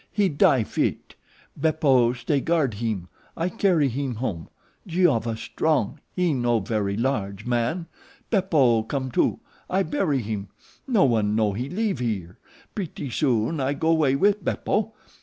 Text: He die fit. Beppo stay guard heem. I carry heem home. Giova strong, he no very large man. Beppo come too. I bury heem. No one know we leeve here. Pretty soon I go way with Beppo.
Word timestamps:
He 0.11 0.29
die 0.29 0.63
fit. 0.63 1.13
Beppo 1.55 2.13
stay 2.13 2.41
guard 2.41 2.73
heem. 2.73 3.07
I 3.37 3.49
carry 3.49 3.87
heem 3.87 4.15
home. 4.15 4.49
Giova 4.87 5.37
strong, 5.37 5.99
he 6.11 6.33
no 6.33 6.59
very 6.59 6.97
large 6.97 7.45
man. 7.45 7.85
Beppo 8.31 8.81
come 8.81 9.11
too. 9.11 9.41
I 9.69 9.83
bury 9.83 10.23
heem. 10.23 10.47
No 10.87 11.05
one 11.05 11.35
know 11.35 11.49
we 11.49 11.69
leeve 11.69 11.99
here. 11.99 12.39
Pretty 12.73 13.11
soon 13.11 13.59
I 13.59 13.73
go 13.75 13.93
way 13.93 14.15
with 14.15 14.43
Beppo. 14.43 14.93